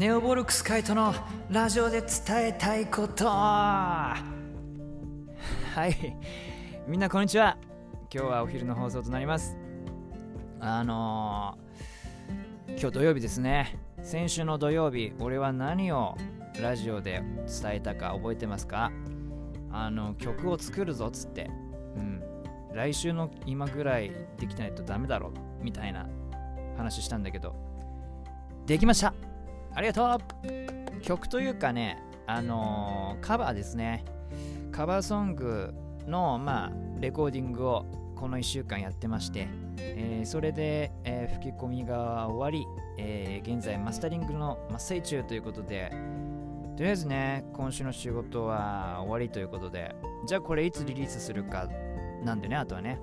[0.00, 1.12] ネオボルクスカイトの
[1.50, 2.08] ラジオで伝
[2.46, 3.26] えたいこと。
[3.28, 4.16] は
[5.76, 6.16] い。
[6.88, 7.58] みんなこんにちは。
[8.10, 9.58] 今日はお昼の放送となります。
[10.58, 13.78] あのー、今日土曜日ですね。
[14.02, 16.16] 先週の土曜日俺は何を
[16.62, 17.22] ラジオで
[17.62, 18.90] 伝えたか覚えてますか？
[19.70, 21.50] あの曲を作るぞっつって。
[21.96, 22.22] うん。
[22.72, 25.30] 来週の今ぐらいできないとダメだろ
[25.60, 26.08] みたいな
[26.78, 27.54] 話したんだけど。
[28.64, 29.12] できました。
[29.74, 34.04] ありがとう曲というかね、あのー、カバーですね。
[34.72, 35.74] カバーソング
[36.06, 39.48] の、まあ、レコーディングをこの1週間やってまして、
[39.78, 42.66] えー、それで、えー、吹き込みが終わり、
[42.98, 45.90] えー、現在マスタリングの真っ最中ということで、
[46.76, 49.94] とりあえずね、今週の仕事は終わりということで、
[50.26, 51.68] じゃあこれいつリリースするか
[52.24, 52.98] なんでね、あとはね。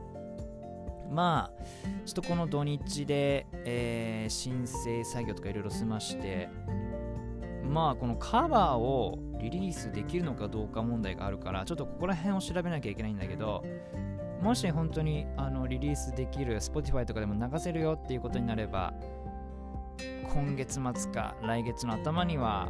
[1.10, 1.64] まあ、
[2.06, 6.50] ちょっとこの土日で、えー、申請作業とかいろいろ済まして、
[7.64, 13.64] まあ、このカバーをリリースできるのかどうか問題があるから、ちょっとここら辺を調べなきゃいけないんだけど、
[14.42, 18.94] もし本当にあのリリースできる Spotify とかでも流せるよっていうことになれば、
[20.34, 22.70] 今月末か来月の頭には、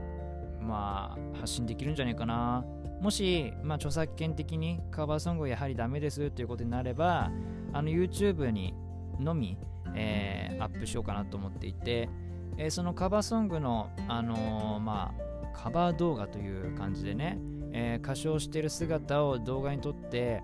[0.62, 2.66] まあ、発信できるんじゃないかな。
[3.02, 7.30] もし、まあ、著作権的にカバーソングはやはりダメですということになれば、
[7.74, 8.74] あの YouTube に
[9.20, 9.58] のみ、
[9.96, 12.10] えー、アップしようかなと思っていて、
[12.58, 17.40] えー、そのカバーソングの、あのー、まあ、カバー動画という感じでね、
[17.74, 20.44] え歌唱してる姿を動画に撮って、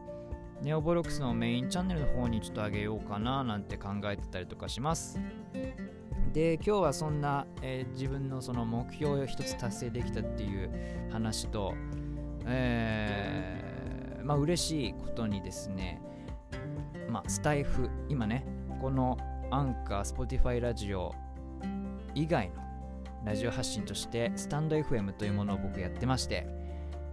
[0.61, 5.19] ネオボロックスのメインチャンネルの方にちょっと上げようかななんて考えてたりとかします。
[6.31, 10.71] で今日はそんな、え自分のその目標を一つ達成できたっていう
[11.11, 11.75] 話と、
[12.45, 16.01] えー、まあ嬉しいことにですね、
[17.13, 18.43] まあ、スタイフ、今ね、
[18.81, 19.19] この
[19.51, 21.13] アンカー、スポティファイラジオ
[22.15, 22.55] 以外の
[23.23, 26.47] ラジオ発信として、スタンド FM というものを僕やってまして、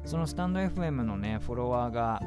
[0.07, 2.23] そのスタンド FM のね、フォロワーが、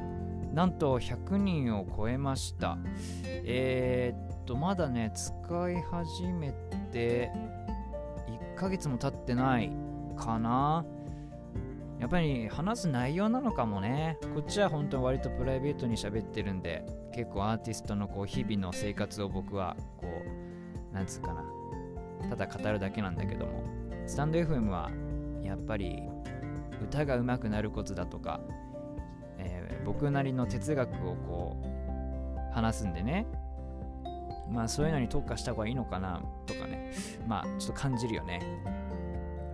[0.54, 2.78] なんと100人を超えました。
[3.26, 6.54] えー、っと、まだね、使い始め
[6.92, 7.32] て
[8.54, 9.72] 1ヶ月も経ってない
[10.16, 10.86] かな。
[12.04, 14.18] やっぱり話す内容なのかもね。
[14.36, 20.08] こっちは本当に割とプライベートに喋ってるんで、結構アーティストのこう日々の生活を僕はこ
[20.92, 23.64] う、なんつうかな、ただ語るだけなんだけども、
[24.06, 24.92] スタンド FM は
[25.42, 26.04] やっぱり
[26.82, 28.42] 歌が上手くなるコツだとか、
[29.38, 33.28] えー、僕なりの哲学をこう話すんでね、
[34.52, 36.92] まあそういうのに特化した方がいいのかなとかね、
[37.26, 38.42] まあちょっと感じるよね。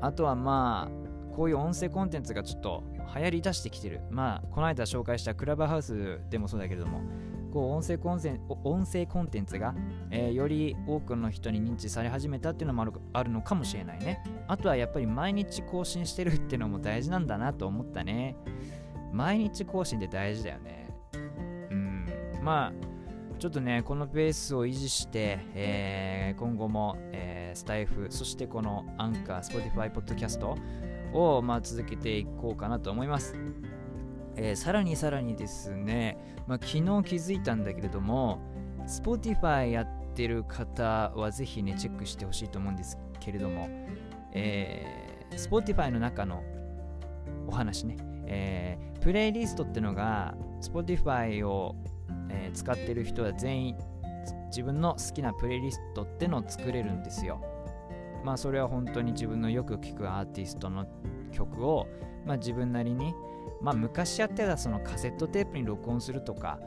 [0.01, 2.83] あとはまあこういう音声コンテンツがちょっと
[3.15, 4.01] 流行り出してきてる。
[4.09, 7.01] まあ、この間紹介したクラブハウスでもそうだけれども、
[7.51, 9.73] こう音声コンセン音声コンテンツが、
[10.11, 14.23] えー、より多くの人に認知され始めたっていうのもあるあるのかもしれないね。
[14.47, 18.35] あとはやっぱり毎日更新してるっていうのも大事なんだなと思ったね。
[19.11, 20.89] 毎日更新って大事だよね。
[21.71, 22.05] うん。
[22.43, 22.73] まあ、
[23.39, 29.59] ちょっとね、このペースを維持して、えー、今後も、えー、スタイフ、そしてこのアンカー、スポ
[31.13, 33.35] を、まあ、続けていこうかなと思います。
[34.35, 38.39] えー、さらにさらにですね、まあ、昨日気づいたんだけれども、
[38.87, 43.67] Spotify やってる方はぜひね、チェックしてほしいと思うんですけれども、
[44.33, 46.43] えー、Spotify の中の
[47.47, 47.97] お話ね、
[48.27, 51.75] えー、プレイリストってのが Spotify を、
[52.29, 53.77] えー、使ってる人は全員
[54.47, 57.41] 自分の好きなプレイリストってのを作れるんですよ。
[58.23, 60.87] まあそれは本当に自分のよく聴くアーティストの
[61.31, 61.87] 曲を、
[62.25, 63.13] まあ、自分なりに、
[63.61, 66.59] まあ、昔やってたそのカセットテープに録音するとか、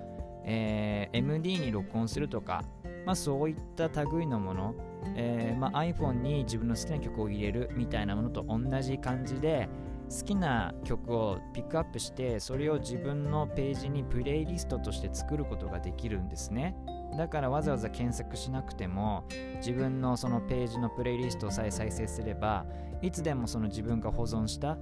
[0.44, 2.62] えー、MD に録音するとか、
[3.06, 4.74] まあ、そういった類のもの、
[5.16, 9.68] えーま、iPhone に自分の好きな曲を入れるみたいなものと同じ感じで
[10.10, 16.76] 好きな曲をピックアップしてそれを自分のページにプレイリストとして作ることができるんですね。
[17.16, 19.24] だからわざわざ検索しなくても
[19.56, 22.64] 自分のそのページのプレイリストさえ再生すれば
[23.02, 24.78] いつでもその自分が保存した、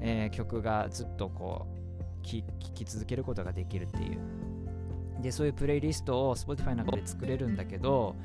[0.00, 2.42] えー、曲がずっとこう聴
[2.74, 4.18] き続けることができるっていう。
[5.20, 8.16] でそういうプレイリストを Spotify の中で作れるんだけど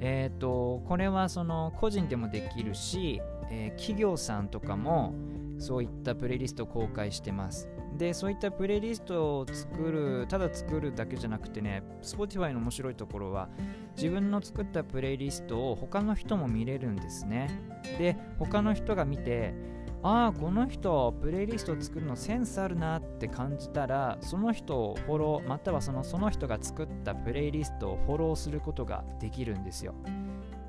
[0.00, 3.20] えっ、ー、とこれはその個人でもできるし、
[3.50, 5.14] えー、企業さんとかも
[5.58, 7.68] そういったプレイリストを公開してます。
[7.96, 13.48] でそういったプレイリストを作るただ作るだけじゃなくてね Spotify の面白いところは
[13.96, 17.50] 自分の作ったプレイリストを他の人も見れるんですね。
[17.98, 19.54] で他の人が見て
[20.02, 29.94] ああこの人プレイリストを作るのセンスあるなって感じたらその人をフォローまたはそのその人が作ったプレイリストをフォローすることができるんですよ。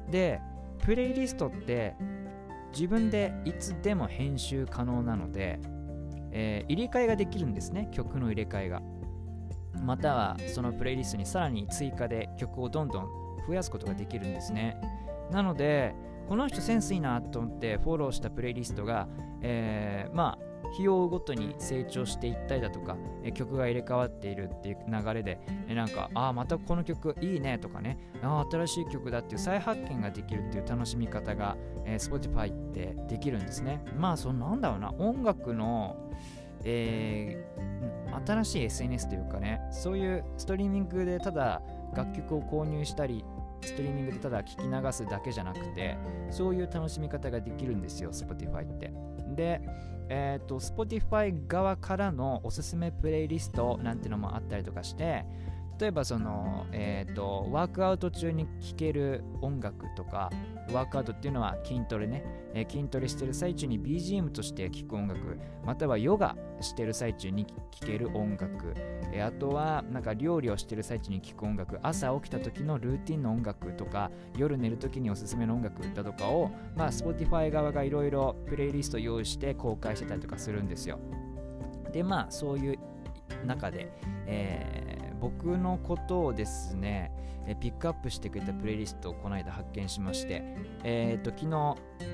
[0.10, 0.42] で
[0.80, 1.96] プレイリストって
[2.74, 5.60] 自分でいつでも編集可能なので、
[6.32, 8.82] えー、入れ替えができるんですね曲の入れ替えが。
[9.84, 13.08] またはそのプレイリストにさらに追加で曲をどんどん
[13.48, 14.80] 増やすことができるんですね。
[15.32, 15.96] なので
[16.28, 19.08] この人センスいいなと思ってフォローしたプレイリストが、
[19.42, 22.98] えー、まあ日をごとに成長していったりだとか、
[23.34, 33.84] 曲が入れ替わっているっていう流れで、なんか、ああ、またこの曲いいねとかね、ああ、新しい曲だっていう再発見ができるっていう楽しみ方が、え、Spotify ってできるんですね。
[33.98, 35.98] まあ、そのなんだろうな、音楽の、
[36.64, 41.62] えー、新しい SNS というかね、そういうストリーミングでただ
[41.96, 43.26] 楽曲を購入したり、
[43.62, 45.98] ストリーミングでただ聞き流すだけじゃなくて、
[46.30, 48.92] そういう楽しみ方ができるんですよ、Spotify って。
[49.36, 49.62] で、
[50.14, 55.26] え、ー、と、Spotify 側からのおすすめプレイリストなんてのもあったりとかして、
[55.82, 60.30] 例えばその、えっ、ー、と、ワークアウト中に聴ける音楽とか、
[60.72, 62.24] ワークアウトっていうのは筋トレね、
[62.54, 68.76] えー、筋トレしてる最中に BGM として聴く音楽、またはヨガしてる最中に聴ける音楽、
[69.12, 81.00] えー、あとはなんか料理をしてる最中に聴く音楽、朝起きた時のルーティンの音楽とか、夜寝る時におすすめの音楽だとかを、まあ、Spotify 側がいろいろプレイリスト用意して公開してたりとかするんですよ。
[81.92, 82.80] で、まあ、そういう
[83.48, 83.92] 中で、
[84.28, 87.12] えー僕のことをですね、
[87.48, 90.44] えピックアップしてくれたプレイリストをこの間発見しまして、
[90.84, 91.48] えっ、ー、と、昨日、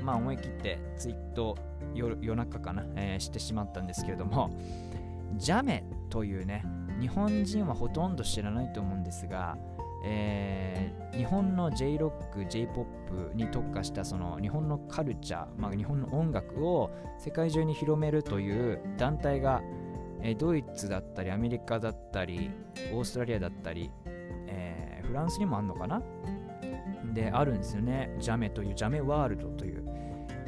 [0.03, 1.57] まあ思い切ってツイート
[1.95, 4.51] 夜夜中かな、えー、してしまったんですけれども、
[5.37, 6.63] ジャメというね、
[6.99, 9.57] 日本人はほとんど知らないと思うんですが、
[10.03, 19.61] えー、日本の J-ROCK、J-POP に特化したその日本のカルチャー、まあ、日本の音楽を世界中に広めるという団体が
[20.21, 22.49] えドイツだったりアメリカだったり
[22.93, 23.91] オーストラリアだったり、
[24.47, 26.01] えー、フランスにもあるのかな？
[27.13, 28.15] であるんですよね。
[28.19, 29.83] ジャメというジャメワールドという、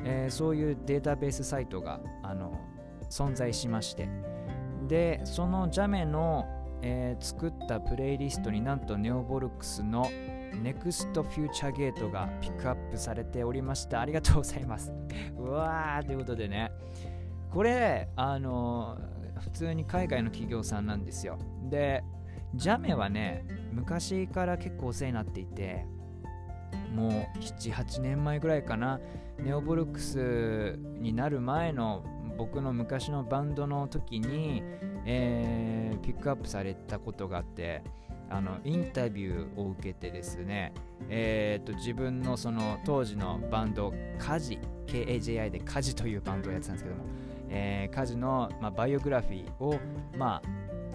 [0.04, 2.60] えー、そういうデータベースサイトがあの
[3.10, 4.08] 存在しまして。
[4.88, 6.46] でそのジャメの、
[6.82, 10.10] えー、作ったプレイリストになんとネオボルクスの
[10.54, 14.92] NEXT Future Gate がピックアップされておりましたありがとうございます。
[15.38, 16.72] うわーということでね。
[17.52, 18.98] これあの
[19.40, 21.38] 普通に海外の企業さんなんですよ。
[21.70, 22.04] で、
[22.56, 25.86] ジャメはね、昔から結構お世話になっていて、
[26.96, 29.00] もう7、8年前ぐらいかな、
[29.38, 32.04] ネオボルクスになる前の
[32.38, 34.64] 僕の昔のバンドの時に、
[35.06, 37.84] えー、ピックアップされたことがあって、
[38.32, 40.72] あのインタビューを受けてですね、
[41.10, 47.04] えーと、自分のその当時のバンド、カジ、KAJI でカジというバンドをやってたんですけども、
[47.50, 49.80] えー、カジの、まあ、バイオグラフィーを、
[50.18, 50.50] まあ、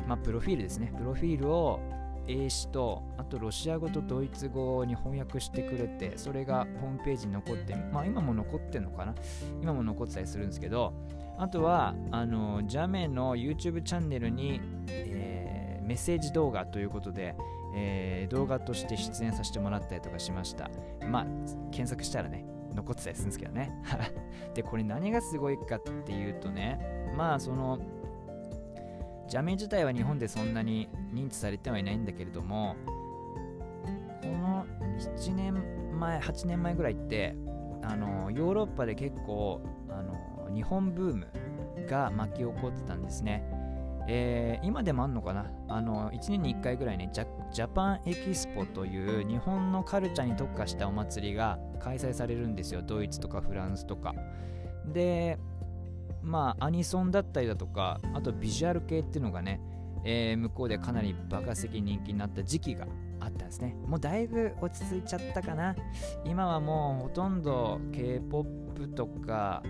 [0.06, 0.92] まあ、プロフィールですね。
[0.96, 1.80] プロフィールを
[2.26, 9.14] 英詞と、あとロシア語とドイツ語に翻訳してくれて、それがホームページに残って、まあ今も残ってんのかな？
[9.60, 10.94] 今も残ってたりするんですけど、
[11.38, 17.34] あとは、あの、ジャメの YouTube チャンネルに、えー、メッセージ動画ということで、
[17.76, 20.70] えー、動画として出演させてもらったりとかしました。
[21.10, 21.24] まあ、
[21.72, 23.72] 検索したらね、残ってたりするんですけどね。
[24.54, 27.78] で、これ何がすごいかっていうとね、まあその、
[29.28, 32.76] ジャメ自体は日本でそんなに認知されてはいないんだけれども、
[34.22, 34.66] この
[34.98, 37.36] 7年前、8年前ぐらいって、
[37.82, 41.26] あのヨーロッパで結構あの日本ブーム
[41.86, 43.44] が巻き起こってたんですね。
[44.06, 45.50] えー、今でもあんのかな？
[45.68, 52.82] あの1年に1回ぐらいねジャ、パンエキスポという日本のカルチャーに特化したお祭りが開催されるんですよ。
[52.82, 54.14] ドイツとかフランスとか。
[54.92, 55.38] で、
[56.22, 59.60] まあ、アニソンだったりだとか、あとビジュアル系っていうのがね、
[60.04, 62.86] えー、向こうでかなり爆発的人気になった時期が
[63.20, 63.74] あったんですね。
[63.86, 65.74] もうだいぶ落ち着いちゃったかな。
[66.24, 69.62] 今はもうほとんど K-POP とか、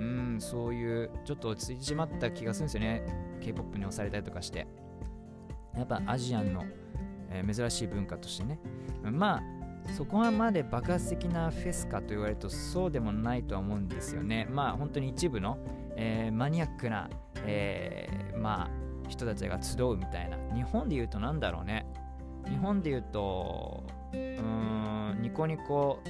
[0.00, 3.02] うん、そういうちょっと落ち着いてしまった気がするんですよね。
[3.40, 4.66] K-POP に押されたりとかして。
[5.76, 6.64] やっぱアジアンの、
[7.30, 8.58] えー、珍しい文化としてね。
[9.04, 9.42] まあ、
[9.96, 14.48] そこまで爆発的なフェスかと言われるとそうでもないとは思うんですよね。
[14.50, 15.58] まあ本当に一部の、
[15.96, 17.10] えー、マニアックな、
[17.44, 20.38] えー、まあ人たちが集うみたいな。
[20.54, 21.86] 日本で言うと何だろうね。
[22.48, 26.00] 日本で言うと、うん、ニコニコ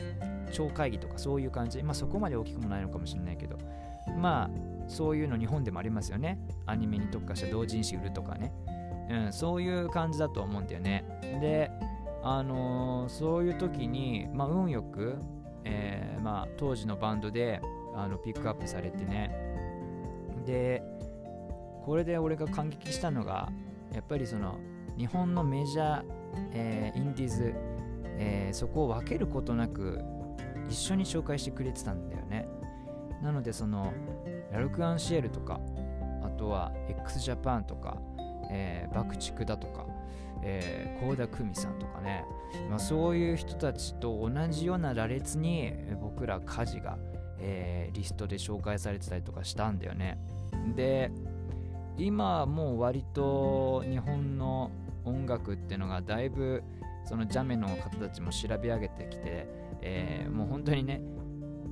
[0.52, 1.82] 超会議とかそういう感じ。
[1.82, 3.58] まあそこまで大きくもないのかもしれないけど。
[4.18, 4.50] まあ
[4.88, 6.38] そういうの日本でもありますよね。
[6.66, 8.52] アニメに特化した同人誌売るとかね。
[9.10, 11.04] うん、そういう感じだと思うんだよね。
[11.40, 11.70] で、
[12.22, 15.16] あのー、そういう時に、まあ、運よく、
[15.64, 17.60] えー、まあ、当時のバンドで
[17.94, 19.30] あのピックアップされてね
[20.46, 20.82] で
[21.84, 23.50] これで俺が感激したのが
[23.92, 24.58] やっぱりその
[24.96, 26.04] 日本のメジャー、
[26.52, 27.54] えー、インディーズ、
[28.18, 30.00] え、そこを分けることなく
[30.68, 32.46] 一緒に紹介してくれてたんだよね
[33.22, 33.92] なのでその
[34.52, 35.60] ラルク・アンシエルとか
[36.22, 37.98] あとは x ジャパンとか、
[38.50, 39.86] えー、爆竹だとか
[40.42, 42.24] えー、田久美さんとかね、
[42.68, 46.98] まあ、そういう人たちと同じような羅列に僕ら家事が、
[47.38, 50.18] えー、リストで紹介されてたりとかしたんだよね。
[50.74, 51.10] で
[51.98, 54.70] 今もう割と日本の
[55.04, 56.62] 音楽っていうのがだいぶ
[57.04, 59.46] そのジャメの方たちも調べ上げてきて、
[59.82, 61.02] えー、もう本当にね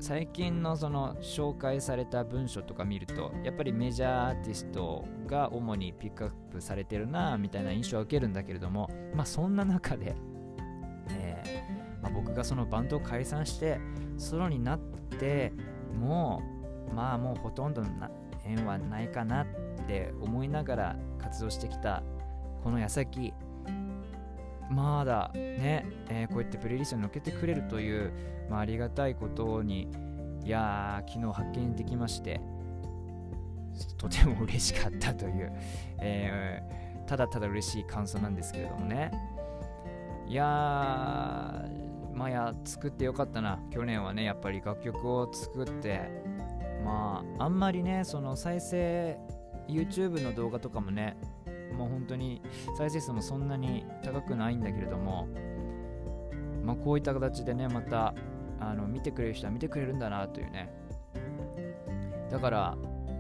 [0.01, 10.15] 最近のその紹介された文章とか見るとやっぱりメジャーアーティストが主にピックアップされてるなみたいな印象を受けるんだけれどもまあそんな中で、
[11.11, 13.81] えーまあ、僕がそのバンドを解散して
[14.17, 14.79] ソロになっ
[15.19, 15.53] て
[15.99, 16.43] も
[16.91, 18.11] うまあもうほとんどな
[18.47, 19.47] 縁はないかなっ
[19.87, 22.03] て思いながら活動してきた
[22.63, 23.35] この矢先
[24.71, 28.13] まだね、えー、こうやってプレイリストに載っけてくれるという、
[28.51, 29.89] まあ、ありがたいことに
[30.45, 32.41] いやー昨日発見できまして
[33.97, 35.53] とても嬉しかったという、
[36.01, 39.11] えー、ただただ嬉しい感想なんですけれどもね。
[40.27, 43.61] いやーまあや作ってよかったな。
[43.71, 46.11] 去年はねやっぱり楽曲を作って
[46.85, 49.19] まああんまりねその再生
[49.69, 51.17] YouTube の動画とかもね
[51.77, 52.43] もう本当に
[52.77, 55.29] 再生数もそんなに高くないんだけれども、
[56.65, 58.15] まあ、こういった形でねまた
[58.61, 60.73] あの見てくれる人は見てくれるんだなというね。
[62.31, 62.77] だから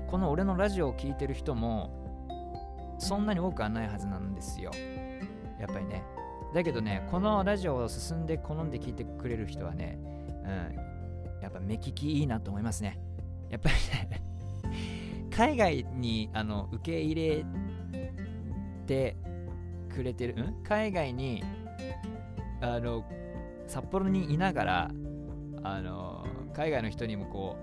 [0.08, 1.90] この俺のラジオを聴いてる人も
[2.98, 4.70] そんなに多くはないはずなんですよ。
[5.60, 6.02] やっぱりね。
[6.54, 9.98] だけどねこのラジオを進んで好んで聞いてくれる人はね、
[10.44, 12.98] うん、やっぱ目利きいいなと思いますね。
[13.50, 13.74] やっぱり
[14.08, 14.22] ね
[15.30, 17.44] 海外にあの受け入れ
[18.88, 19.16] て
[19.94, 20.62] くれてる、ん？
[20.64, 21.44] 海外に、
[22.60, 23.04] あの、
[23.66, 24.90] 札幌にいながら、
[25.62, 27.56] あの、海外の人にもこ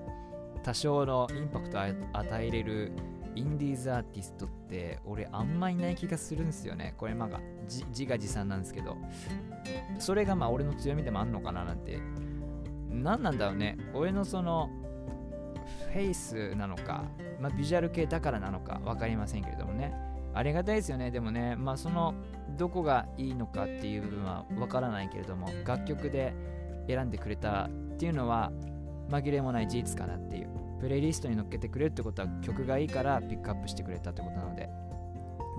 [0.57, 2.91] う、多少のインパクトを与えれる
[3.35, 6.95] インディーズアーティストって俺あんまいない気がするんですよね。
[6.97, 8.97] これまあ自画自賛なんですけど。
[9.99, 11.99] それがまあ俺の強みでもあんのかななんて。
[12.89, 13.77] 何なんだろうね。
[13.93, 14.69] 俺のその
[15.93, 17.03] フェイスなのか、
[17.39, 19.93] まあ、ビジュアル系だからなのか分かりませんけれどもね。
[20.35, 21.11] ありがたいですよね。
[21.11, 22.13] でもね、まあその
[22.57, 26.33] どこがいいのかっていう部分はわからないけれども、楽曲で
[26.87, 28.51] 選んでくれたっていうのは
[29.09, 30.49] 紛れもない事実かなっていう。
[30.79, 34.69] プレイリストに乗っけてくれるってことは曲がいいからピックアップしてくれたってことなので。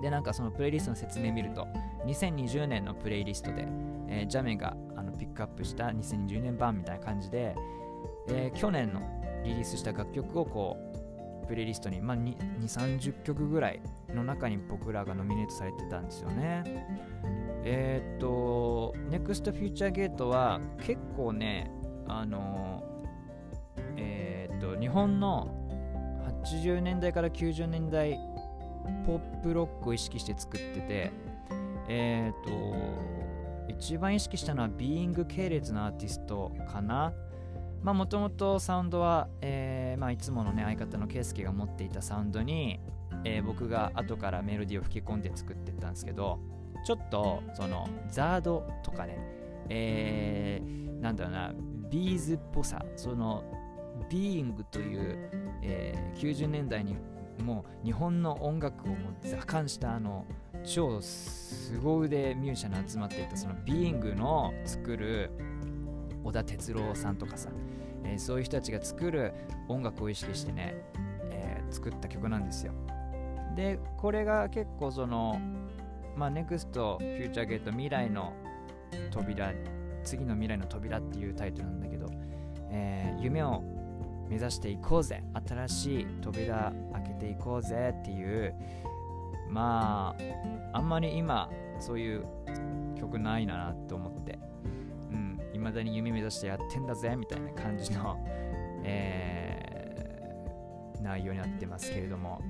[0.01, 1.67] で、なんかそのプレイリストの説明見ると、
[2.05, 3.67] 2020年のプレイリストで、
[4.07, 7.55] えー、ジャメがあのピックアップした2020年版みたいな感じで、
[8.29, 9.01] えー、去年の
[9.43, 10.86] リリースした楽曲をこう
[11.47, 13.81] プレイリストに、まあ、2、30曲ぐらい
[14.13, 16.63] の中に僕らがノミネートされてたんですよね。
[17.63, 21.71] えー、っと、NEXT Future Gate は結構ね、
[22.07, 22.83] あの
[23.97, 25.53] えー、っと、日本の
[26.43, 28.17] 80年代から90年代
[29.05, 31.11] ポップロックを意識して作ってて、
[31.89, 37.13] えー、っと、一番意識したのは Being 系列のアーティストかな。
[37.87, 42.81] まあもともとサウンドは、えーまあ、いつものね相方の圭介が持っていたサウンドに、
[43.23, 46.37] えー、僕が後からメロディーを吹き込んで作ってったんですけど
[46.85, 49.17] ちょっとその ZARD とかね、
[49.69, 51.53] えー、なんだろうな
[51.89, 53.45] B'z っぽさその
[54.09, 55.29] Being という、
[55.63, 56.97] えー、90年代に
[57.41, 60.25] もう日本の音楽をもう座感したあの
[60.65, 65.31] 超凄腕ミュージシャンに集まっていたそのビーイングの作る
[66.27, 67.49] 小田哲郎さんとかさ、
[68.07, 69.33] えー、そういう人たちが作る
[69.67, 70.75] 音楽を意識してね、
[71.29, 72.73] えー、作った曲なんですよ。
[73.55, 75.39] で、これが結構その、
[76.15, 78.33] まあ、NEXT Future Gate 未来の
[79.11, 79.51] 扉、
[80.03, 82.07] 次の未来の扉っていうタイトルなんだけど、
[82.69, 83.63] えー、夢を
[84.29, 88.53] 目指していこうぜ新しい扉開けていこうぜっていう
[89.49, 90.15] ま
[90.73, 91.49] ああんまり今
[91.79, 92.25] そういう
[92.99, 94.37] 曲ないなと思って
[95.67, 98.17] いまだに夢目指してやってんだぜみたいな感じの、
[98.85, 102.41] えー、内容になってますけれども。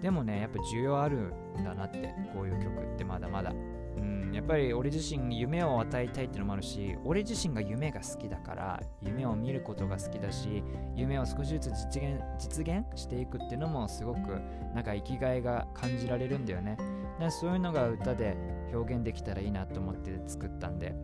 [0.00, 3.52] でもねやっぱ需要あるんだなってこういう曲ってまだまだ。
[3.52, 10.64] うんやっぱり俺自身夢を与えたいっていうのもあるし俺自身が夢が好きだから夢を見ることが好きだし
[10.96, 14.40] 夢を少しずつ実現実現していくっていうのもすごく
[14.74, 16.78] なんか生きがいが感じられるんだよね。
[17.20, 18.34] だそういうのが歌で
[18.72, 20.94] 表現できたらいいなと思って作ったんで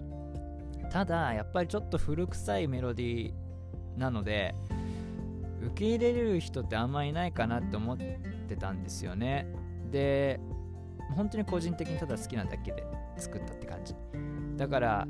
[0.90, 4.54] ただやっぱりちょっと古臭いメロディーなので
[5.62, 9.47] 受け入れる人ってあんまいないかなって思ってたんですよね。
[9.90, 10.40] で
[11.16, 12.85] 本当に個人的にただ好きなだけで
[13.16, 13.95] 作ったって感じ。
[14.57, 15.07] だから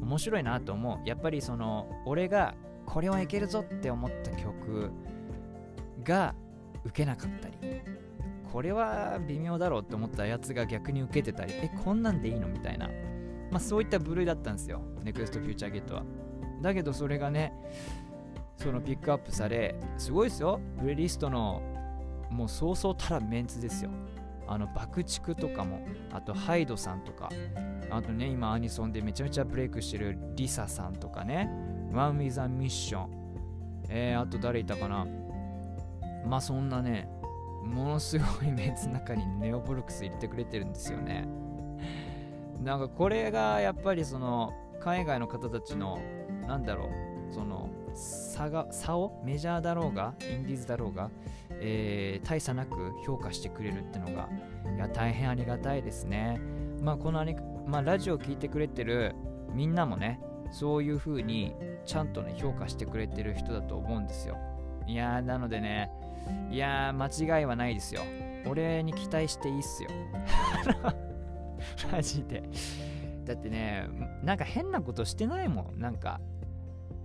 [0.00, 1.08] 面白いなと思う。
[1.08, 2.54] やっぱりその俺が
[2.86, 4.90] これはいけるぞって思った曲
[6.04, 6.34] が
[6.84, 7.80] 受けなかったり
[8.52, 12.90] これは微妙だろうって思ったやつが逆に受けてたりえこんなんでいいのみたいな。
[13.52, 14.80] まあそういった部類だったんですよ。
[15.04, 16.02] NEXT フューチャーゲットは。
[16.62, 17.52] だけどそれがね
[18.56, 20.58] そのピックアップされすごいですよ。
[20.80, 21.60] プレイリストの
[22.30, 23.90] もうそうそうたらメンツですよ。
[24.48, 27.30] あの爆竹とかもあとハイドさんとか
[27.90, 31.50] あとね今アニソンでめちゃめちゃブレイクしてるリサさんとかね。
[31.92, 33.10] ワンウィザミッション
[33.90, 35.06] えー、あと誰いたかな。
[36.26, 37.08] まあそんなね
[37.64, 41.28] ものすごいメンツの中にネオボルクス入れてくれてるんですよね。
[42.62, 46.00] なんかこれがやっぱりその海外の方たちの
[46.46, 46.86] なんだろ
[47.30, 51.10] うその差が差をメジャーだろうがインディーズだろうが、
[51.60, 54.28] えー、大差なく評価してくれるってのが
[54.74, 56.40] いや大変ありがたいですね。
[56.80, 57.26] まあこのあ
[57.66, 59.14] まあ、ラジオを聴いてくれてる
[59.54, 61.54] みんなもねそういう風に
[61.86, 64.36] ちゃんとね評価してくれてる人だと思うんですよ。
[64.86, 65.90] いやーなのでね
[66.50, 68.02] いやー間違いはないですよ。
[68.46, 69.90] 俺に期待していいっすよ。
[71.92, 72.42] マジで
[73.24, 73.88] だってね
[74.22, 76.20] なんか変なことしてないもんなんか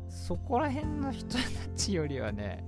[0.09, 1.39] そこら辺の人た
[1.75, 2.63] ちよりはね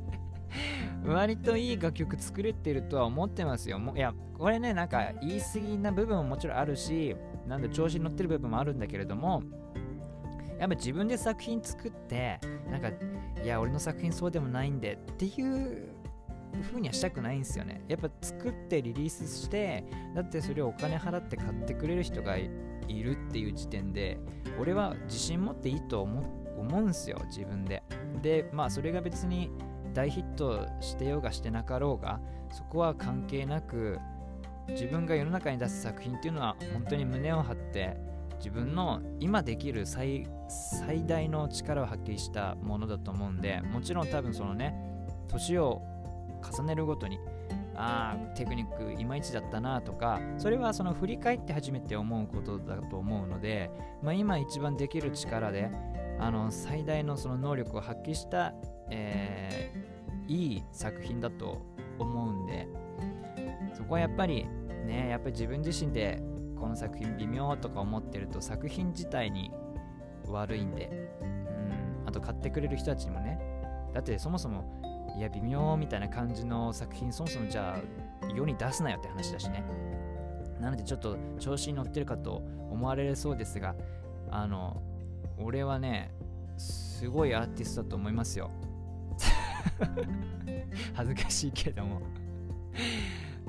[1.05, 3.79] 割といい楽曲作れてるとは思ってますよ。
[3.79, 7.15] もいや、これね、なんか言い過ぎな部分ももちろんあるし、
[7.47, 9.43] なんで調子に乗ってる部分もあるんだけれども、
[10.59, 15.88] やっぱ自分で作品作って、なんか、いや、俺の作品そうでもないんでっていう
[16.61, 17.81] 風にはしたくないんですよね。
[17.87, 19.83] やっぱ作ってリリースして、
[20.15, 22.49] だってそれをお金払って買ってくれる人がい
[22.89, 24.19] るっていう時点で、
[24.59, 26.21] 俺は自信持っていいと思
[26.57, 27.83] 思うんすよ、自分で。
[28.21, 29.49] で、まあそれが別に
[29.93, 32.19] 大ヒットしてようがしてなかろうが、
[32.51, 33.99] そこは関係なく、
[34.69, 37.97] 自分が世の中に出す作品っていうのは本当に胸を張って
[38.37, 44.75] 自分の今できる最最大の力を発揮したものだと思うんでもちろん多分そのね
[45.27, 45.81] 年を
[46.41, 47.19] 重ねるごとに
[47.75, 53.71] ああテクニックいまいちだったなとかそれはその振り返って初めて思うことだと思うので、
[54.01, 55.71] まあ、今一番できる力で
[56.19, 58.53] あの最大のその能力を発揮した、
[58.91, 61.61] えー、いい作品だと
[61.97, 62.67] 思うんで
[63.73, 64.45] そこはやっぱり
[64.85, 66.21] ねやっぱり自分自身で
[66.59, 69.51] この作品微妙とか思ってると作品自体に
[70.27, 70.89] 悪いんで
[71.21, 73.39] うんあと買ってくれる人たちにもね。
[73.93, 74.63] だってそもそも
[75.19, 79.65] いや微妙みたいな感じの作品そもそもじゃあ世に出すなよって話だしね。
[80.61, 83.75] なのでちょっと調子に乗ってるかと思われそうですが
[84.31, 84.81] あの
[85.37, 86.11] 俺はね
[86.57, 88.49] すごいアーティストだと思いますよ。
[90.95, 92.01] 恥ずかしいけども。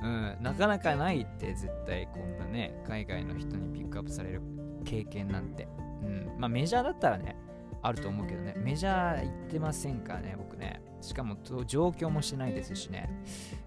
[0.03, 4.43] うん、なかなかないって絶対こんなね海外の人にピックアップされる
[4.85, 5.69] 経験なんて、
[6.03, 7.37] うん、まあメジャーだったらね
[7.81, 8.55] あると思うけどね。
[8.57, 10.83] メジャー行ってませんからね僕ね。
[11.01, 11.37] しかも
[11.67, 13.11] 状況もしないですしね。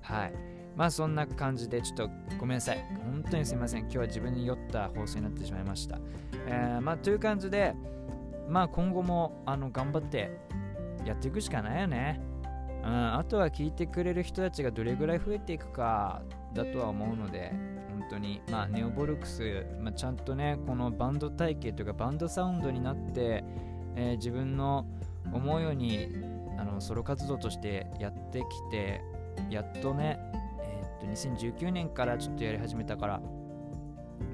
[0.02, 0.34] はい。
[0.76, 2.84] まあそんな感じでちょっとごめんなさい。
[3.04, 3.82] 本当にすいません。
[3.82, 6.00] 今日は自分に酔った放送になってしまいました、
[6.48, 7.76] えー、まあという感じで
[8.50, 10.32] まあ今後もあの頑張って
[11.06, 12.22] やっていくしかないよね。
[12.84, 16.22] うん、あとは聞いてくれる人たちがどれぐらい増えていくか
[16.54, 17.54] だとは思うので、
[17.90, 23.46] 本当に、まあ、ネオボルクス、まあ、ちゃんとね、このバンド体系というか、バンドサウンドになって、
[23.96, 24.86] えー、自分の
[25.32, 26.10] 思うように
[26.58, 29.02] あのソロ活動としてやってきて、
[29.50, 30.20] やっとね、
[30.62, 33.22] えー、っと2019年からちょっとやり始めたから、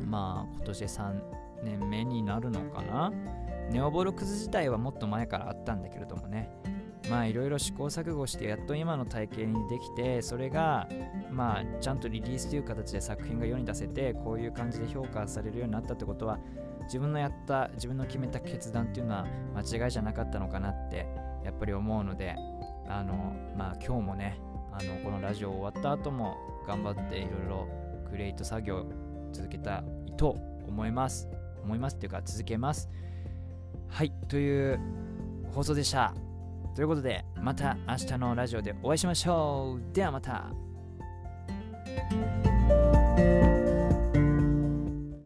[0.05, 1.21] まあ今年で3
[1.63, 3.11] 年目になるのかな。
[3.71, 6.49] ネオボルクス自体はもっと前からあったんだけれどもね、
[7.09, 10.87] まあいろいろ試行錯誤してやっと今の体型にできてそれが
[11.31, 16.39] まあちゃんとリリースという形で作品が世に出せてこういう感じで評価されるようになったってことは
[16.83, 21.07] 自分のやった自分の決めた決断っていうのは間違いじゃなかったのかなって
[21.49, 22.35] やっぱり思うので
[22.87, 24.39] あのまあ今日もね
[24.71, 27.67] あのこのラジオ終わった後も頑張っていろいろ
[28.09, 28.85] クリエイト作業
[29.33, 30.29] 続けたいと
[30.67, 31.27] 思います
[31.63, 32.89] 思いますっていうか続けます
[33.87, 34.79] はいという
[35.51, 36.13] 放送でした
[36.79, 39.93] ということで、また明日のラジオでお会いしましょう。
[39.93, 40.49] ではまた。